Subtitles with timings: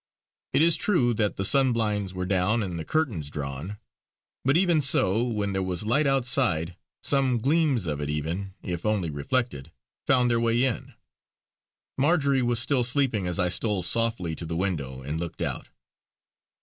[0.53, 3.77] It is true that the sunblinds were down and the curtains drawn;
[4.43, 9.11] but even so, when there was light outside some gleams of it even, if only
[9.11, 9.71] reflected,
[10.07, 10.95] found their way in.
[11.99, 15.69] Marjory was still sleeping as I stole softly to the window and looked out.